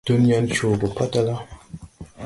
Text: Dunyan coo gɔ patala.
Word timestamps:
Dunyan 0.07 0.45
coo 0.55 0.75
gɔ 0.79 0.87
patala. 0.95 1.35